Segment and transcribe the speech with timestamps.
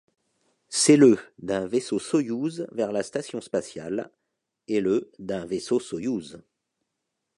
[0.69, 4.09] C'est le d'un vaisseau Soyouz vers la station spatiale
[4.67, 6.41] et le d'un vaisseau Soyouz.